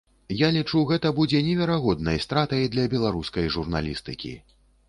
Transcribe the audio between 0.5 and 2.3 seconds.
лічу, гэта будзе неверагоднай